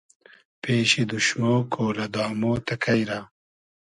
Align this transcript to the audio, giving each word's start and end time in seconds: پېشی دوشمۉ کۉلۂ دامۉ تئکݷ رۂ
پېشی 0.61 1.03
دوشمۉ 1.11 1.43
کۉلۂ 1.73 2.05
دامۉ 2.13 2.41
تئکݷ 2.67 2.99
رۂ 3.09 3.19